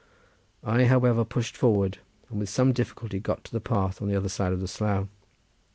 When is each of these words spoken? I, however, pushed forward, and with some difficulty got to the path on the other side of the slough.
I, 0.63 0.85
however, 0.85 1.23
pushed 1.23 1.55
forward, 1.55 1.99
and 2.31 2.39
with 2.39 2.49
some 2.49 2.73
difficulty 2.73 3.19
got 3.19 3.43
to 3.43 3.51
the 3.51 3.61
path 3.61 4.01
on 4.01 4.07
the 4.07 4.15
other 4.15 4.29
side 4.29 4.51
of 4.51 4.59
the 4.59 4.67
slough. 4.67 5.07